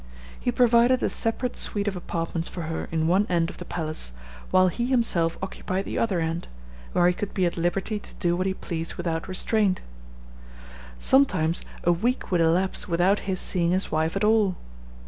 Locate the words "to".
7.99-8.15